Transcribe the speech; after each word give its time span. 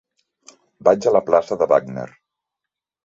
Vaig 0.89 1.07
a 1.07 1.13
la 1.17 1.23
plaça 1.27 1.59
de 1.63 1.67
Wagner. 1.75 2.07